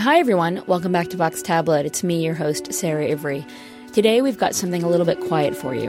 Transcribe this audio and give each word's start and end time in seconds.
Hi, 0.00 0.20
everyone. 0.20 0.62
Welcome 0.68 0.92
back 0.92 1.08
to 1.08 1.16
Vox 1.16 1.42
Tablet. 1.42 1.84
It's 1.84 2.04
me, 2.04 2.24
your 2.24 2.34
host, 2.34 2.72
Sarah 2.72 3.10
Ivry. 3.10 3.44
Today, 3.92 4.22
we've 4.22 4.38
got 4.38 4.54
something 4.54 4.84
a 4.84 4.88
little 4.88 5.04
bit 5.04 5.18
quiet 5.18 5.56
for 5.56 5.74
you. 5.74 5.88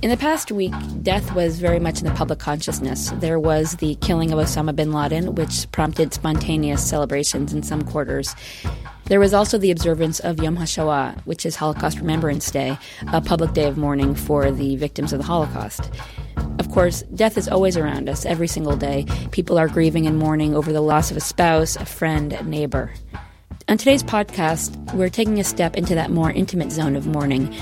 In 0.00 0.08
the 0.08 0.16
past 0.18 0.50
week, 0.50 0.72
death 1.02 1.34
was 1.34 1.58
very 1.58 1.78
much 1.78 1.98
in 1.98 2.06
the 2.06 2.14
public 2.14 2.38
consciousness. 2.38 3.10
There 3.16 3.38
was 3.38 3.76
the 3.76 3.96
killing 3.96 4.32
of 4.32 4.38
Osama 4.38 4.74
bin 4.74 4.90
Laden, 4.90 5.34
which 5.34 5.70
prompted 5.70 6.14
spontaneous 6.14 6.82
celebrations 6.82 7.52
in 7.52 7.62
some 7.62 7.82
quarters. 7.82 8.34
There 9.04 9.20
was 9.20 9.34
also 9.34 9.58
the 9.58 9.70
observance 9.70 10.18
of 10.20 10.42
Yom 10.42 10.56
HaShoah, 10.56 11.20
which 11.26 11.44
is 11.44 11.56
Holocaust 11.56 11.98
Remembrance 11.98 12.50
Day, 12.50 12.78
a 13.12 13.20
public 13.20 13.52
day 13.52 13.66
of 13.66 13.76
mourning 13.76 14.14
for 14.14 14.50
the 14.50 14.76
victims 14.76 15.12
of 15.12 15.18
the 15.18 15.26
Holocaust. 15.26 15.90
Course, 16.78 17.02
death 17.12 17.36
is 17.36 17.48
always 17.48 17.76
around 17.76 18.08
us, 18.08 18.24
every 18.24 18.46
single 18.46 18.76
day. 18.76 19.04
People 19.32 19.58
are 19.58 19.66
grieving 19.66 20.06
and 20.06 20.16
mourning 20.16 20.54
over 20.54 20.72
the 20.72 20.80
loss 20.80 21.10
of 21.10 21.16
a 21.16 21.20
spouse, 21.20 21.74
a 21.74 21.84
friend, 21.84 22.32
a 22.32 22.44
neighbor. 22.44 22.92
On 23.66 23.76
today's 23.76 24.04
podcast, 24.04 24.94
we're 24.94 25.08
taking 25.08 25.40
a 25.40 25.44
step 25.44 25.76
into 25.76 25.96
that 25.96 26.12
more 26.12 26.30
intimate 26.30 26.70
zone 26.70 26.94
of 26.94 27.04
mourning. 27.04 27.52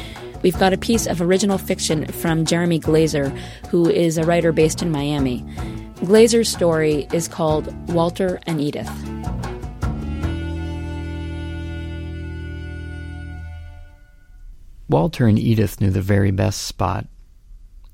We've 0.42 0.58
got 0.58 0.74
a 0.74 0.76
piece 0.76 1.06
of 1.06 1.22
original 1.22 1.56
fiction 1.56 2.04
from 2.12 2.44
Jeremy 2.44 2.78
Glazer, 2.78 3.34
who 3.68 3.88
is 3.88 4.18
a 4.18 4.24
writer 4.24 4.52
based 4.52 4.82
in 4.82 4.90
Miami. 4.90 5.40
Glazer's 6.00 6.50
story 6.50 7.08
is 7.10 7.26
called 7.26 7.74
Walter 7.88 8.38
and 8.46 8.60
Edith. 8.60 8.90
Walter 14.90 15.26
and 15.26 15.38
Edith 15.38 15.80
knew 15.80 15.88
the 15.88 16.02
very 16.02 16.32
best 16.32 16.66
spot. 16.66 17.06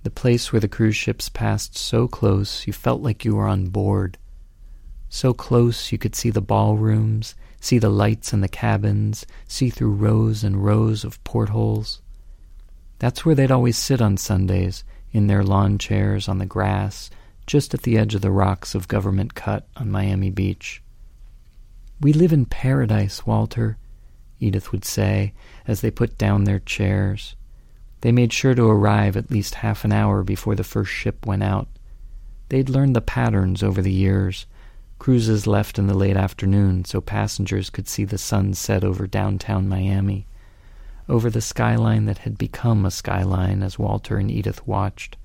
The 0.02 0.11
place 0.11 0.52
where 0.52 0.61
the 0.61 0.69
cruise 0.69 0.97
ships 0.97 1.29
passed 1.29 1.79
so 1.79 2.09
close 2.09 2.66
you 2.66 2.73
felt 2.73 3.02
like 3.02 3.24
you 3.24 3.37
were 3.37 3.47
on 3.47 3.69
board. 3.69 4.19
So 5.09 5.33
close 5.33 5.92
you 5.92 5.98
could 5.98 6.17
see 6.17 6.31
the 6.31 6.41
ballrooms, 6.41 7.34
see 7.61 7.78
the 7.78 7.91
lights 7.91 8.33
in 8.33 8.41
the 8.41 8.48
cabins, 8.48 9.27
see 9.47 9.70
through 9.70 9.92
rows 9.92 10.42
and 10.42 10.64
rows 10.64 11.05
of 11.05 11.22
portholes. 11.22 12.00
That's 12.98 13.25
where 13.25 13.34
they'd 13.34 13.50
always 13.50 13.78
sit 13.78 14.00
on 14.00 14.17
Sundays, 14.17 14.84
in 15.12 15.27
their 15.27 15.44
lawn 15.44 15.78
chairs 15.78 16.28
on 16.28 16.39
the 16.39 16.47
grass, 16.47 17.11
just 17.47 17.75
at 17.75 17.83
the 17.83 17.98
edge 17.98 18.14
of 18.14 18.22
the 18.22 18.31
rocks 18.31 18.75
of 18.75 18.89
Government 18.89 19.34
Cut 19.34 19.69
on 19.77 19.91
Miami 19.91 20.31
Beach. 20.31 20.83
We 22.00 22.12
live 22.12 22.33
in 22.33 22.47
paradise, 22.47 23.27
Walter, 23.27 23.77
Edith 24.41 24.72
would 24.72 24.84
say 24.84 25.34
as 25.69 25.81
they 25.81 25.91
put 25.91 26.19
down 26.19 26.44
their 26.44 26.59
chairs. 26.59 27.37
They 28.03 28.12
made 28.12 28.33
sure 28.33 28.55
to 28.55 28.69
arrive 28.69 29.17
at 29.17 29.31
least 29.31 29.56
half 29.56 29.84
an 29.84 29.92
hour 29.92 30.22
before 30.22 30.55
the 30.55 30.64
first 30.64 30.92
ship 30.92 31.27
went 31.27 31.42
out. 31.42 31.69
They'd 32.50 32.69
learned 32.69 32.94
the 32.94 33.00
patterns 33.00 33.62
over 33.62 33.81
the 33.81 33.92
years. 33.92 34.47
Cruises 34.98 35.47
left 35.47 35.78
in 35.78 35.89
the 35.89 35.94
late 35.94 36.17
afternoon 36.17 36.84
so 36.84 37.00
passengers 37.00 37.70
could 37.70 37.89
see 37.89 38.05
the 38.05 38.19
sun 38.19 38.55
set 38.55 38.84
over 38.84 39.06
downtown 39.06 39.69
Miami 39.69 40.27
over 41.09 41.31
the 41.31 41.41
skyline 41.41 42.06
that 42.06 42.19
had 42.19 42.39
become 42.39 42.84
a 42.84 42.91
skyline 42.91 43.62
as 43.62 43.78
Walter 43.78 44.16
and 44.16 44.31
Edith 44.31 44.66
watched. 44.66 45.16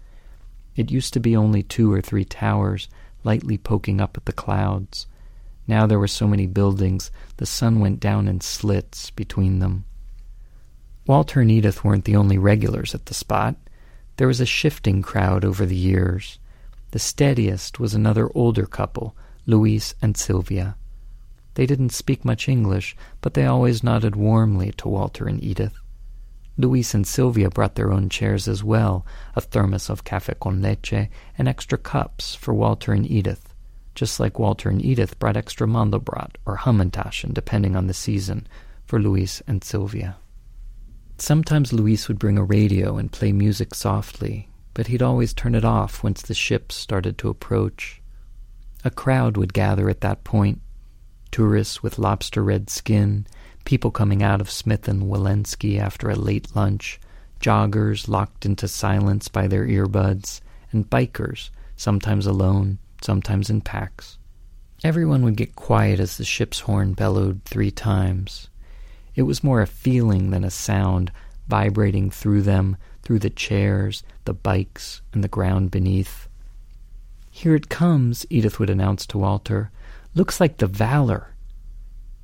It 0.76 0.92
used 0.92 1.14
to 1.14 1.20
be 1.20 1.36
only 1.36 1.64
two 1.64 1.92
or 1.92 2.02
three 2.02 2.26
towers, 2.26 2.90
lightly 3.24 3.58
poking 3.58 4.02
up 4.02 4.18
at 4.18 4.26
the 4.26 4.34
clouds. 4.34 5.08
Now 5.68 5.88
there 5.88 6.00
were 6.00 6.08
so 6.08 6.28
many 6.28 6.48
buildings, 6.48 7.12
the 7.38 7.46
sun 7.46 7.80
went 7.80 8.00
down 8.00 8.28
in 8.28 8.42
slits 8.42 9.12
between 9.12 9.60
them. 9.60 9.86
Walter 11.08 11.40
and 11.40 11.50
Edith 11.50 11.86
weren't 11.86 12.04
the 12.04 12.18
only 12.18 12.38
regulars 12.38 12.94
at 12.94 13.06
the 13.06 13.14
spot. 13.14 13.56
There 14.18 14.28
was 14.28 14.42
a 14.42 14.46
shifting 14.46 15.02
crowd 15.02 15.46
over 15.46 15.66
the 15.66 15.74
years. 15.74 16.38
The 16.92 17.00
steadiest 17.00 17.80
was 17.80 17.94
another 17.94 18.30
older 18.36 18.66
couple, 18.66 19.16
Luis 19.46 19.96
and 20.02 20.18
Sylvia. 20.18 20.76
They 21.54 21.66
didn't 21.66 21.94
speak 21.94 22.26
much 22.26 22.50
English, 22.50 22.94
but 23.22 23.36
they 23.36 23.46
always 23.46 23.86
nodded 23.86 24.18
warmly 24.18 24.74
to 24.74 24.90
Walter 24.90 25.28
and 25.30 25.42
Edith. 25.42 25.80
Luis 26.58 26.94
and 26.94 27.08
Sylvia 27.08 27.50
brought 27.50 27.76
their 27.76 27.94
own 27.94 28.10
chairs 28.10 28.46
as 28.50 28.62
well, 28.62 29.06
a 29.34 29.40
thermos 29.40 29.90
of 29.90 30.04
cafe 30.04 30.34
con 30.42 30.62
leche, 30.62 31.08
and 31.38 31.48
extra 31.48 31.78
cups 31.78 32.36
for 32.36 32.54
Walter 32.54 32.92
and 32.92 33.10
Edith, 33.10 33.54
just 33.96 34.20
like 34.20 34.40
Walter 34.40 34.68
and 34.68 34.84
Edith 34.84 35.18
brought 35.20 35.38
extra 35.38 35.68
mandelbrot 35.68 36.36
or 36.46 36.58
hamantaschen, 36.58 37.34
depending 37.34 37.78
on 37.78 37.88
the 37.88 37.94
season, 37.94 38.46
for 38.84 39.00
Luis 39.00 39.42
and 39.48 39.64
Sylvia. 39.64 40.18
Sometimes 41.20 41.74
Luis 41.74 42.08
would 42.08 42.20
bring 42.20 42.38
a 42.38 42.44
radio 42.44 42.98
and 42.98 43.12
play 43.12 43.32
music 43.32 43.74
softly, 43.74 44.50
but 44.76 44.88
he'd 44.88 45.02
always 45.02 45.34
turn 45.34 45.56
it 45.56 45.66
off 45.66 46.04
once 46.04 46.22
the 46.22 46.36
ships 46.36 46.76
started 46.76 47.18
to 47.18 47.30
approach. 47.30 48.02
A 48.86 48.92
crowd 48.92 49.36
would 49.36 49.54
gather 49.54 49.90
at 49.90 50.02
that 50.02 50.24
point, 50.24 50.62
tourists 51.32 51.82
with 51.82 51.98
lobster 51.98 52.44
red 52.44 52.70
skin, 52.70 53.26
people 53.66 53.90
coming 53.90 54.22
out 54.22 54.42
of 54.42 54.52
Smith 54.52 54.88
and 54.88 55.04
Wollensky 55.04 55.80
after 55.80 56.10
a 56.10 56.16
late 56.16 56.56
lunch, 56.56 57.00
joggers 57.42 58.08
locked 58.08 58.46
into 58.46 58.68
silence 58.68 59.28
by 59.28 59.48
their 59.48 59.66
earbuds, 59.66 60.40
and 60.72 60.90
bikers, 60.90 61.50
sometimes 61.76 62.28
alone, 62.28 62.78
sometimes 63.02 63.50
in 63.50 63.62
packs. 63.62 64.20
Everyone 64.84 65.24
would 65.24 65.36
get 65.36 65.56
quiet 65.56 66.00
as 66.00 66.18
the 66.18 66.26
ship's 66.26 66.62
horn 66.62 66.94
bellowed 66.94 67.42
three 67.44 67.72
times. 67.72 68.50
It 69.18 69.24
was 69.24 69.44
more 69.44 69.62
a 69.62 69.68
feeling 69.68 70.30
than 70.30 70.44
a 70.44 70.52
sound, 70.52 71.12
vibrating 71.48 72.12
through 72.12 72.44
them, 72.44 72.78
through 73.02 73.18
the 73.18 73.32
chairs, 73.32 74.04
the 74.26 74.34
bikes, 74.34 75.02
and 75.12 75.24
the 75.24 75.28
ground 75.28 75.72
beneath. 75.72 76.30
Here 77.32 77.56
it 77.56 77.68
comes, 77.68 78.28
Edith 78.30 78.60
would 78.60 78.70
announce 78.70 79.08
to 79.08 79.18
Walter. 79.18 79.72
Looks 80.14 80.40
like 80.40 80.58
the 80.58 80.68
Valor. 80.68 81.34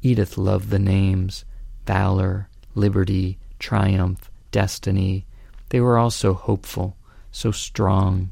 Edith 0.03 0.37
loved 0.37 0.69
the 0.69 0.77
names 0.77 1.45
Valor, 1.87 2.47
Liberty, 2.75 3.39
Triumph, 3.57 4.29
Destiny. 4.51 5.25
They 5.69 5.81
were 5.81 5.97
all 5.97 6.11
so 6.11 6.35
hopeful, 6.35 6.95
so 7.31 7.51
strong. 7.51 8.29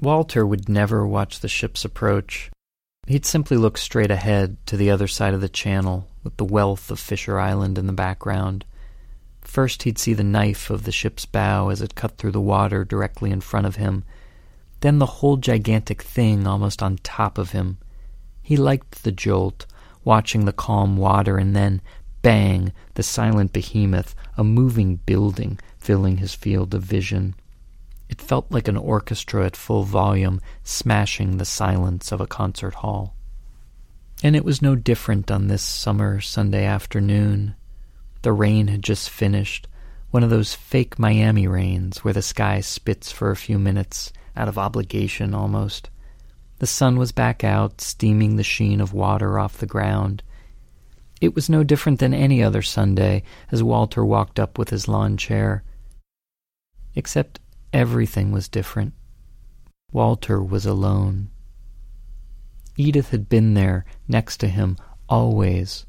Walter 0.00 0.46
would 0.46 0.68
never 0.68 1.04
watch 1.04 1.40
the 1.40 1.48
ships 1.48 1.84
approach. 1.84 2.52
He'd 3.08 3.26
simply 3.26 3.56
look 3.56 3.78
straight 3.78 4.12
ahead 4.12 4.64
to 4.66 4.76
the 4.76 4.92
other 4.92 5.08
side 5.08 5.34
of 5.34 5.40
the 5.40 5.48
channel 5.48 6.06
with 6.22 6.36
the 6.36 6.44
wealth 6.44 6.90
of 6.90 7.00
Fisher 7.00 7.38
Island 7.38 7.78
in 7.78 7.86
the 7.86 7.92
background. 7.92 8.64
First, 9.40 9.82
he'd 9.84 9.98
see 9.98 10.12
the 10.12 10.22
knife 10.22 10.70
of 10.70 10.84
the 10.84 10.92
ship's 10.92 11.26
bow 11.26 11.70
as 11.70 11.80
it 11.80 11.94
cut 11.94 12.18
through 12.18 12.32
the 12.32 12.40
water 12.40 12.84
directly 12.84 13.30
in 13.30 13.40
front 13.40 13.66
of 13.66 13.76
him, 13.76 14.04
then 14.80 14.98
the 14.98 15.06
whole 15.06 15.36
gigantic 15.36 16.02
thing 16.02 16.46
almost 16.46 16.82
on 16.82 16.98
top 16.98 17.38
of 17.38 17.52
him. 17.52 17.78
He 18.42 18.56
liked 18.56 19.02
the 19.02 19.12
jolt, 19.12 19.66
watching 20.04 20.44
the 20.44 20.52
calm 20.52 20.96
water, 20.96 21.36
and 21.36 21.54
then, 21.54 21.82
bang, 22.22 22.72
the 22.94 23.02
silent 23.02 23.52
behemoth, 23.52 24.14
a 24.36 24.44
moving 24.44 24.96
building 24.96 25.58
filling 25.78 26.18
his 26.18 26.34
field 26.34 26.74
of 26.74 26.82
vision. 26.82 27.34
It 28.08 28.20
felt 28.20 28.50
like 28.50 28.68
an 28.68 28.76
orchestra 28.76 29.46
at 29.46 29.56
full 29.56 29.84
volume 29.84 30.40
smashing 30.64 31.36
the 31.36 31.44
silence 31.44 32.10
of 32.10 32.20
a 32.20 32.26
concert 32.26 32.74
hall. 32.74 33.14
And 34.22 34.36
it 34.36 34.44
was 34.44 34.60
no 34.60 34.76
different 34.76 35.30
on 35.30 35.48
this 35.48 35.62
summer 35.62 36.20
Sunday 36.20 36.66
afternoon. 36.66 37.54
The 38.22 38.32
rain 38.32 38.68
had 38.68 38.82
just 38.82 39.08
finished, 39.08 39.66
one 40.10 40.22
of 40.22 40.28
those 40.28 40.54
fake 40.54 40.98
Miami 40.98 41.46
rains 41.46 42.04
where 42.04 42.12
the 42.12 42.20
sky 42.20 42.60
spits 42.60 43.10
for 43.10 43.30
a 43.30 43.36
few 43.36 43.58
minutes, 43.58 44.12
out 44.36 44.48
of 44.48 44.58
obligation 44.58 45.34
almost. 45.34 45.88
The 46.58 46.66
sun 46.66 46.98
was 46.98 47.12
back 47.12 47.42
out, 47.42 47.80
steaming 47.80 48.36
the 48.36 48.42
sheen 48.42 48.82
of 48.82 48.92
water 48.92 49.38
off 49.38 49.56
the 49.56 49.66
ground. 49.66 50.22
It 51.22 51.34
was 51.34 51.48
no 51.48 51.64
different 51.64 51.98
than 51.98 52.12
any 52.12 52.42
other 52.42 52.62
Sunday 52.62 53.22
as 53.50 53.62
Walter 53.62 54.04
walked 54.04 54.38
up 54.38 54.58
with 54.58 54.68
his 54.68 54.86
lawn 54.86 55.16
chair. 55.16 55.62
Except 56.94 57.40
everything 57.72 58.32
was 58.32 58.48
different. 58.48 58.92
Walter 59.92 60.42
was 60.42 60.66
alone. 60.66 61.30
Edith 62.80 63.10
had 63.10 63.28
been 63.28 63.52
there, 63.52 63.84
next 64.08 64.38
to 64.38 64.48
him, 64.48 64.78
always, 65.06 65.84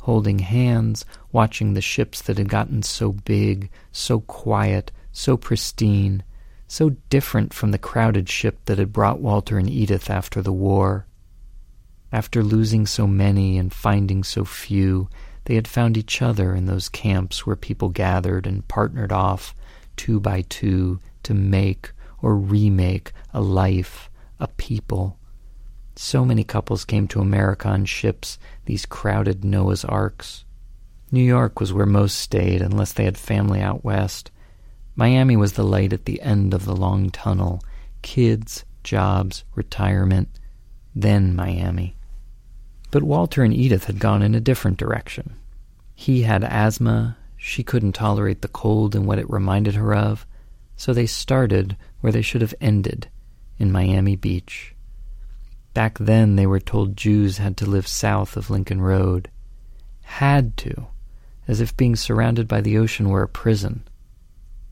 holding 0.00 0.38
hands, 0.38 1.04
watching 1.32 1.74
the 1.74 1.82
ships 1.82 2.22
that 2.22 2.38
had 2.38 2.48
gotten 2.48 2.82
so 2.82 3.12
big, 3.12 3.70
so 3.92 4.20
quiet, 4.20 4.90
so 5.12 5.36
pristine, 5.36 6.22
so 6.66 6.96
different 7.10 7.52
from 7.52 7.72
the 7.72 7.78
crowded 7.78 8.26
ship 8.26 8.58
that 8.64 8.78
had 8.78 8.90
brought 8.90 9.20
Walter 9.20 9.58
and 9.58 9.68
Edith 9.68 10.08
after 10.08 10.40
the 10.40 10.52
war. 10.52 11.06
After 12.10 12.42
losing 12.42 12.86
so 12.86 13.06
many 13.06 13.58
and 13.58 13.70
finding 13.70 14.24
so 14.24 14.46
few, 14.46 15.10
they 15.44 15.56
had 15.56 15.68
found 15.68 15.98
each 15.98 16.22
other 16.22 16.54
in 16.54 16.64
those 16.64 16.88
camps 16.88 17.44
where 17.44 17.54
people 17.54 17.90
gathered 17.90 18.46
and 18.46 18.66
partnered 18.66 19.12
off, 19.12 19.54
two 19.96 20.20
by 20.20 20.40
two, 20.48 21.00
to 21.24 21.34
make 21.34 21.92
or 22.22 22.34
remake 22.34 23.12
a 23.34 23.42
life, 23.42 24.08
a 24.40 24.48
people. 24.48 25.18
So 25.96 26.24
many 26.24 26.42
couples 26.42 26.84
came 26.84 27.06
to 27.08 27.20
America 27.20 27.68
on 27.68 27.84
ships, 27.84 28.38
these 28.64 28.86
crowded 28.86 29.44
Noah's 29.44 29.84
Arks. 29.84 30.44
New 31.12 31.22
York 31.22 31.60
was 31.60 31.72
where 31.72 31.86
most 31.86 32.18
stayed, 32.18 32.60
unless 32.60 32.92
they 32.92 33.04
had 33.04 33.16
family 33.16 33.60
out 33.60 33.84
west. 33.84 34.30
Miami 34.96 35.36
was 35.36 35.52
the 35.52 35.64
light 35.64 35.92
at 35.92 36.04
the 36.04 36.20
end 36.20 36.52
of 36.52 36.64
the 36.64 36.74
long 36.74 37.10
tunnel. 37.10 37.62
Kids, 38.02 38.64
jobs, 38.82 39.44
retirement, 39.54 40.28
then 40.94 41.34
Miami. 41.36 41.96
But 42.90 43.02
Walter 43.02 43.42
and 43.42 43.54
Edith 43.54 43.84
had 43.84 43.98
gone 43.98 44.22
in 44.22 44.34
a 44.34 44.40
different 44.40 44.76
direction. 44.76 45.36
He 45.94 46.22
had 46.22 46.42
asthma, 46.42 47.16
she 47.36 47.62
couldn't 47.62 47.92
tolerate 47.92 48.42
the 48.42 48.48
cold 48.48 48.96
and 48.96 49.06
what 49.06 49.18
it 49.18 49.30
reminded 49.30 49.74
her 49.74 49.94
of, 49.94 50.26
so 50.76 50.92
they 50.92 51.06
started 51.06 51.76
where 52.00 52.12
they 52.12 52.22
should 52.22 52.40
have 52.40 52.54
ended, 52.60 53.08
in 53.58 53.70
Miami 53.70 54.16
Beach. 54.16 54.73
Back 55.74 55.98
then 55.98 56.36
they 56.36 56.46
were 56.46 56.60
told 56.60 56.96
Jews 56.96 57.38
had 57.38 57.56
to 57.58 57.66
live 57.66 57.88
south 57.88 58.36
of 58.36 58.48
Lincoln 58.48 58.80
Road. 58.80 59.28
Had 60.02 60.56
to, 60.58 60.86
as 61.48 61.60
if 61.60 61.76
being 61.76 61.96
surrounded 61.96 62.46
by 62.46 62.60
the 62.60 62.78
ocean 62.78 63.08
were 63.08 63.24
a 63.24 63.28
prison. 63.28 63.82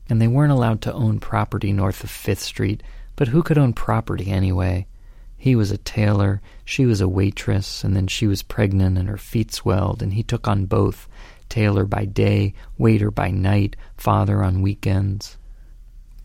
And 0.09 0.21
they 0.21 0.27
weren't 0.27 0.53
allowed 0.53 0.81
to 0.83 0.93
own 0.93 1.19
property 1.19 1.73
north 1.73 2.03
of 2.03 2.09
Fifth 2.09 2.41
Street, 2.41 2.81
but 3.17 3.27
who 3.27 3.43
could 3.43 3.57
own 3.57 3.73
property 3.73 4.31
anyway? 4.31 4.87
He 5.37 5.57
was 5.57 5.71
a 5.71 5.77
tailor, 5.77 6.41
she 6.63 6.85
was 6.85 7.01
a 7.01 7.07
waitress, 7.07 7.83
and 7.83 7.95
then 7.95 8.07
she 8.07 8.25
was 8.25 8.41
pregnant 8.41 8.97
and 8.97 9.09
her 9.09 9.17
feet 9.17 9.53
swelled, 9.53 10.01
and 10.01 10.13
he 10.13 10.23
took 10.23 10.47
on 10.47 10.65
both 10.65 11.09
tailor 11.49 11.85
by 11.85 12.05
day, 12.05 12.53
waiter 12.77 13.11
by 13.11 13.29
night, 13.29 13.75
father 13.97 14.41
on 14.41 14.61
weekends. 14.61 15.37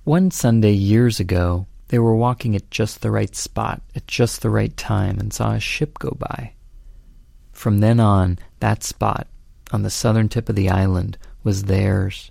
One 0.05 0.31
Sunday 0.31 0.73
years 0.73 1.19
ago, 1.19 1.67
they 1.89 1.99
were 1.99 2.15
walking 2.15 2.55
at 2.55 2.71
just 2.71 3.01
the 3.01 3.11
right 3.11 3.35
spot, 3.35 3.83
at 3.95 4.07
just 4.07 4.43
the 4.43 4.51
right 4.51 4.77
time, 4.77 5.19
and 5.19 5.33
saw 5.33 5.53
a 5.53 5.61
ship 5.61 5.99
go 5.99 6.17
by. 6.19 6.53
From 7.53 7.79
then 7.81 7.99
on, 7.99 8.39
that 8.61 8.85
spot, 8.85 9.27
on 9.73 9.83
the 9.83 9.91
southern 9.91 10.29
tip 10.29 10.49
of 10.49 10.57
the 10.57 10.69
island, 10.69 11.19
was 11.43 11.65
theirs. 11.65 12.31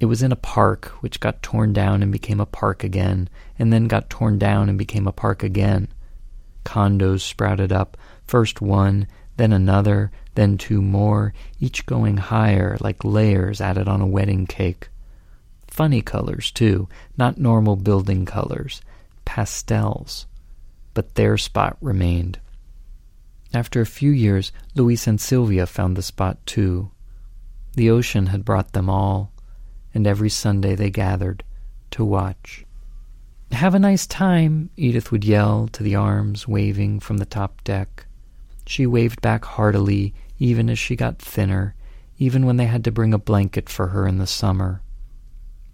It 0.00 0.06
was 0.06 0.22
in 0.22 0.32
a 0.32 0.36
park, 0.36 0.86
which 1.00 1.20
got 1.20 1.42
torn 1.42 1.72
down 1.72 2.02
and 2.02 2.12
became 2.12 2.40
a 2.40 2.46
park 2.46 2.84
again, 2.84 3.28
and 3.58 3.72
then 3.72 3.86
got 3.86 4.10
torn 4.10 4.38
down 4.38 4.68
and 4.68 4.76
became 4.76 5.06
a 5.06 5.12
park 5.12 5.42
again. 5.42 5.88
Condos 6.64 7.20
sprouted 7.20 7.72
up, 7.72 7.96
first 8.26 8.60
one, 8.60 9.06
then 9.36 9.52
another, 9.52 10.10
then 10.34 10.58
two 10.58 10.82
more, 10.82 11.32
each 11.60 11.86
going 11.86 12.16
higher 12.16 12.76
like 12.80 13.04
layers 13.04 13.60
added 13.60 13.88
on 13.88 14.00
a 14.00 14.06
wedding 14.06 14.46
cake. 14.46 14.88
Funny 15.76 16.00
colors, 16.00 16.50
too, 16.50 16.88
not 17.18 17.36
normal 17.36 17.76
building 17.76 18.24
colors, 18.24 18.80
pastels. 19.26 20.24
But 20.94 21.16
their 21.16 21.36
spot 21.36 21.76
remained. 21.82 22.38
After 23.52 23.82
a 23.82 23.86
few 23.86 24.10
years, 24.10 24.52
Luis 24.74 25.06
and 25.06 25.20
Sylvia 25.20 25.66
found 25.66 25.94
the 25.94 26.02
spot 26.02 26.38
too. 26.46 26.92
The 27.74 27.90
ocean 27.90 28.28
had 28.28 28.42
brought 28.42 28.72
them 28.72 28.88
all 28.88 29.34
and 29.92 30.06
every 30.06 30.30
Sunday 30.30 30.74
they 30.74 30.88
gathered 30.88 31.44
to 31.90 32.06
watch. 32.06 32.64
Have 33.52 33.74
a 33.74 33.78
nice 33.78 34.06
time, 34.06 34.70
Edith 34.78 35.12
would 35.12 35.26
yell 35.26 35.68
to 35.72 35.82
the 35.82 35.94
arms 35.94 36.48
waving 36.48 37.00
from 37.00 37.18
the 37.18 37.26
top 37.26 37.62
deck. 37.64 38.06
She 38.66 38.86
waved 38.86 39.20
back 39.20 39.44
heartily, 39.44 40.14
even 40.38 40.70
as 40.70 40.78
she 40.78 40.96
got 40.96 41.18
thinner, 41.18 41.74
even 42.18 42.46
when 42.46 42.56
they 42.56 42.64
had 42.64 42.82
to 42.84 42.90
bring 42.90 43.12
a 43.12 43.18
blanket 43.18 43.68
for 43.68 43.88
her 43.88 44.06
in 44.06 44.16
the 44.16 44.26
summer. 44.26 44.80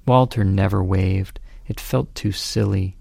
Walter 0.06 0.44
never 0.44 0.82
waved. 0.82 1.38
It 1.66 1.81
felt 1.81 2.14
too 2.14 2.32
silly. 2.32 2.96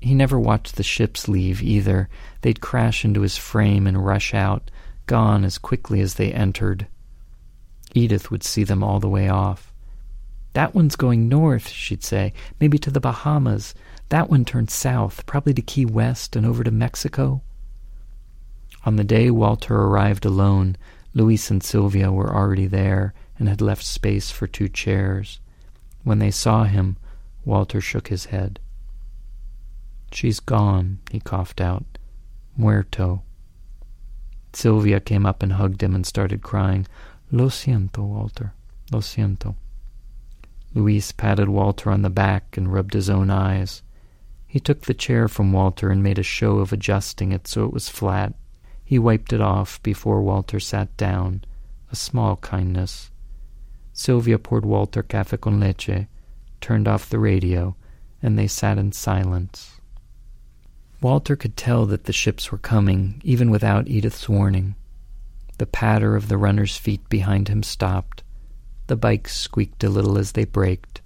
He 0.00 0.14
never 0.14 0.38
watched 0.38 0.76
the 0.76 0.82
ships 0.82 1.28
leave 1.28 1.62
either. 1.62 2.08
They'd 2.42 2.60
crash 2.60 3.04
into 3.04 3.22
his 3.22 3.36
frame 3.36 3.86
and 3.86 4.04
rush 4.04 4.34
out, 4.34 4.70
gone 5.06 5.44
as 5.44 5.58
quickly 5.58 6.00
as 6.00 6.14
they 6.14 6.32
entered. 6.32 6.86
Edith 7.94 8.30
would 8.30 8.42
see 8.42 8.64
them 8.64 8.82
all 8.82 9.00
the 9.00 9.08
way 9.08 9.28
off. 9.28 9.72
That 10.52 10.74
one's 10.74 10.96
going 10.96 11.28
north, 11.28 11.68
she'd 11.68 12.02
say, 12.02 12.32
maybe 12.60 12.78
to 12.78 12.90
the 12.90 13.00
Bahamas. 13.00 13.74
That 14.08 14.30
one 14.30 14.44
turned 14.44 14.70
south, 14.70 15.24
probably 15.26 15.54
to 15.54 15.62
Key 15.62 15.84
West 15.84 16.36
and 16.36 16.44
over 16.46 16.64
to 16.64 16.70
Mexico. 16.70 17.42
On 18.84 18.96
the 18.96 19.04
day 19.04 19.30
Walter 19.30 19.74
arrived 19.74 20.24
alone, 20.24 20.76
Luis 21.14 21.50
and 21.50 21.62
Sylvia 21.62 22.10
were 22.10 22.34
already 22.34 22.66
there 22.66 23.14
and 23.38 23.48
had 23.48 23.60
left 23.60 23.84
space 23.84 24.30
for 24.30 24.46
two 24.46 24.68
chairs. 24.68 25.40
When 26.08 26.20
they 26.20 26.30
saw 26.30 26.64
him, 26.64 26.96
Walter 27.44 27.82
shook 27.82 28.08
his 28.08 28.32
head. 28.32 28.60
She's 30.10 30.40
gone, 30.40 31.00
he 31.10 31.20
coughed 31.20 31.60
out. 31.60 31.84
Muerto. 32.56 33.20
Sylvia 34.54 35.00
came 35.00 35.26
up 35.26 35.42
and 35.42 35.52
hugged 35.52 35.82
him 35.82 35.94
and 35.94 36.06
started 36.06 36.40
crying. 36.40 36.86
Lo 37.30 37.50
siento, 37.50 37.98
Walter. 37.98 38.54
Lo 38.90 39.00
siento. 39.00 39.56
Luis 40.72 41.12
patted 41.12 41.50
Walter 41.50 41.90
on 41.90 42.00
the 42.00 42.08
back 42.08 42.56
and 42.56 42.72
rubbed 42.72 42.94
his 42.94 43.10
own 43.10 43.28
eyes. 43.28 43.82
He 44.46 44.60
took 44.60 44.86
the 44.86 44.94
chair 44.94 45.28
from 45.28 45.52
Walter 45.52 45.90
and 45.90 46.02
made 46.02 46.18
a 46.18 46.22
show 46.22 46.60
of 46.60 46.72
adjusting 46.72 47.32
it 47.32 47.46
so 47.46 47.66
it 47.66 47.72
was 47.74 47.90
flat. 47.90 48.32
He 48.82 48.98
wiped 48.98 49.34
it 49.34 49.42
off 49.42 49.78
before 49.82 50.22
Walter 50.22 50.58
sat 50.58 50.96
down, 50.96 51.44
a 51.92 51.96
small 51.96 52.36
kindness. 52.36 53.10
Sylvia 53.98 54.38
poured 54.38 54.64
Walter 54.64 55.02
cafe 55.02 55.38
con 55.38 55.58
leche, 55.58 56.06
turned 56.60 56.86
off 56.86 57.10
the 57.10 57.18
radio, 57.18 57.74
and 58.22 58.38
they 58.38 58.46
sat 58.46 58.78
in 58.78 58.92
silence. 58.92 59.80
Walter 61.00 61.34
could 61.34 61.56
tell 61.56 61.84
that 61.86 62.04
the 62.04 62.12
ships 62.12 62.52
were 62.52 62.58
coming, 62.58 63.20
even 63.24 63.50
without 63.50 63.88
Edith's 63.88 64.28
warning. 64.28 64.76
The 65.58 65.66
patter 65.66 66.14
of 66.14 66.28
the 66.28 66.38
runner's 66.38 66.76
feet 66.76 67.08
behind 67.08 67.48
him 67.48 67.64
stopped. 67.64 68.22
The 68.86 68.94
bikes 68.94 69.34
squeaked 69.34 69.82
a 69.82 69.88
little 69.88 70.16
as 70.16 70.30
they 70.30 70.44
braked. 70.44 71.00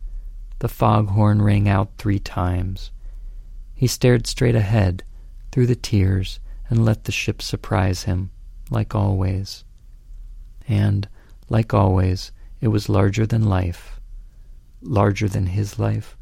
The 0.58 0.68
foghorn 0.68 1.40
rang 1.40 1.70
out 1.70 1.92
three 1.96 2.18
times. 2.18 2.90
He 3.74 3.86
stared 3.86 4.26
straight 4.26 4.54
ahead, 4.54 5.02
through 5.50 5.68
the 5.68 5.76
tears, 5.76 6.40
and 6.68 6.84
let 6.84 7.04
the 7.04 7.12
ship 7.12 7.40
surprise 7.40 8.02
him, 8.02 8.32
like 8.68 8.94
always. 8.94 9.64
And, 10.68 11.08
like 11.48 11.72
always, 11.72 12.32
it 12.62 12.68
was 12.68 12.88
larger 12.88 13.26
than 13.26 13.44
life, 13.44 14.00
larger 14.80 15.28
than 15.28 15.46
his 15.46 15.80
life, 15.80 16.16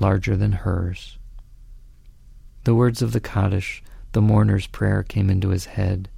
larger 0.00 0.34
than 0.34 0.52
hers. 0.52 1.18
The 2.64 2.74
words 2.74 3.02
of 3.02 3.12
the 3.12 3.20
Kaddish, 3.20 3.84
the 4.12 4.22
mourner's 4.22 4.66
prayer, 4.66 5.02
came 5.02 5.28
into 5.28 5.50
his 5.50 5.66
head. 5.66 6.08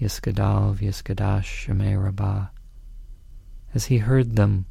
Yiskadal 0.00 0.76
v'yiskadash 0.76 1.44
shemei 1.44 2.02
rabbah. 2.02 2.48
As 3.72 3.86
he 3.86 3.98
heard 3.98 4.34
them, 4.34 4.66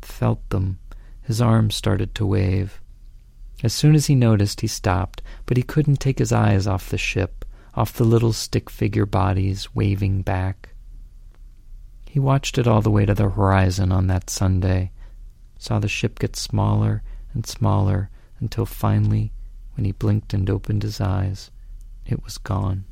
felt 0.00 0.48
them, 0.50 0.78
his 1.20 1.40
arms 1.40 1.74
started 1.74 2.14
to 2.14 2.26
wave. 2.26 2.80
As 3.64 3.72
soon 3.72 3.96
as 3.96 4.06
he 4.06 4.14
noticed, 4.14 4.60
he 4.60 4.68
stopped, 4.68 5.22
but 5.46 5.56
he 5.56 5.64
couldn't 5.64 5.98
take 5.98 6.20
his 6.20 6.32
eyes 6.32 6.68
off 6.68 6.88
the 6.88 6.96
ship, 6.96 7.44
off 7.74 7.92
the 7.92 8.04
little 8.04 8.32
stick 8.32 8.70
figure 8.70 9.06
bodies 9.06 9.74
waving 9.74 10.22
back. 10.22 10.69
He 12.10 12.18
watched 12.18 12.58
it 12.58 12.66
all 12.66 12.82
the 12.82 12.90
way 12.90 13.06
to 13.06 13.14
the 13.14 13.30
horizon 13.30 13.92
on 13.92 14.08
that 14.08 14.28
Sunday, 14.28 14.90
saw 15.58 15.78
the 15.78 15.86
ship 15.86 16.18
get 16.18 16.34
smaller 16.34 17.04
and 17.32 17.46
smaller 17.46 18.10
until 18.40 18.66
finally, 18.66 19.32
when 19.76 19.84
he 19.84 19.92
blinked 19.92 20.34
and 20.34 20.50
opened 20.50 20.82
his 20.82 21.00
eyes, 21.00 21.52
it 22.04 22.24
was 22.24 22.36
gone. 22.36 22.84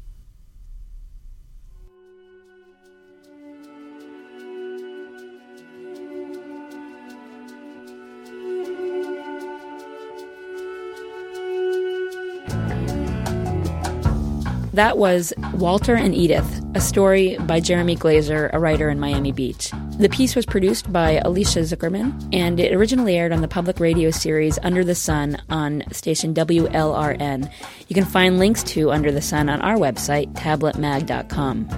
That 14.73 14.97
was 14.97 15.33
Walter 15.55 15.97
and 15.97 16.15
Edith, 16.15 16.58
a 16.75 16.81
story 16.81 17.37
by 17.41 17.61
Jeremy 17.61 17.97
Glazer, 17.97 18.51
a 18.53 18.59
writer 18.59 18.89
in 18.89 19.01
Miami 19.01 19.33
Beach. 19.33 19.71
The 19.99 20.09
piece 20.09 20.37
was 20.37 20.47
produced 20.47 20.93
by 20.93 21.21
Alicia 21.25 21.61
Zuckerman, 21.61 22.29
and 22.33 22.61
it 22.61 22.73
originally 22.73 23.17
aired 23.17 23.33
on 23.33 23.41
the 23.41 23.49
public 23.49 23.81
radio 23.81 24.11
series 24.11 24.59
Under 24.63 24.85
the 24.85 24.95
Sun 24.95 25.41
on 25.49 25.83
station 25.93 26.35
WLRN. 26.35 27.51
You 27.89 27.95
can 27.95 28.05
find 28.05 28.39
links 28.39 28.63
to 28.65 28.91
Under 28.91 29.11
the 29.11 29.23
Sun 29.23 29.49
on 29.49 29.61
our 29.63 29.77
website, 29.77 30.33
tabletmag.com. 30.35 31.69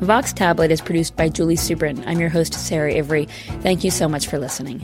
Vox 0.00 0.32
Tablet 0.32 0.70
is 0.70 0.80
produced 0.80 1.16
by 1.16 1.28
Julie 1.28 1.56
Subrin. 1.56 2.02
I'm 2.06 2.18
your 2.18 2.28
host, 2.28 2.54
Sarah 2.54 2.94
Ivry. 2.94 3.26
Thank 3.60 3.84
you 3.84 3.90
so 3.90 4.08
much 4.08 4.26
for 4.26 4.38
listening. 4.38 4.80